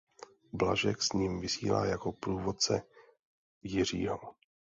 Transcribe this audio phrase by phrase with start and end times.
[0.53, 2.81] Blažek s ním vysílá jako průvodce
[3.63, 4.35] Jiřího.